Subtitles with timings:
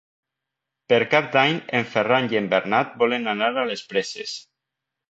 [0.93, 4.37] Per Cap d'Any en Ferran i en Bernat volen anar a les Preses.